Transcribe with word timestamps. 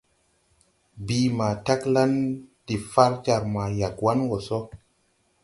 Bìi 1.05 1.25
ma 1.37 1.47
taglan 1.65 2.11
de 2.65 2.75
far 2.91 3.11
jar 3.25 3.43
ma 3.53 3.63
Yagouan 3.79 4.19
wɔ 4.29 4.37
sɔ. 4.47 4.57